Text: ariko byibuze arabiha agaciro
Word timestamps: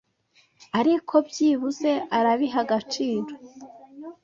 ariko 0.79 1.15
byibuze 1.27 1.91
arabiha 2.17 2.57
agaciro 2.65 3.31